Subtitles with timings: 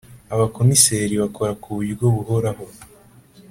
[0.33, 2.65] Abakomiseri bakora ku buryo buhoraho.